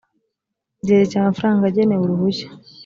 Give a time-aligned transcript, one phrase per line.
[0.83, 2.47] byerekeye amafaranga agenewe uruhushya